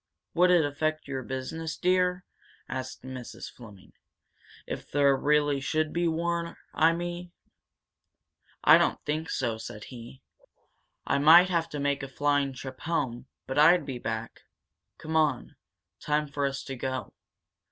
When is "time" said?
15.99-16.25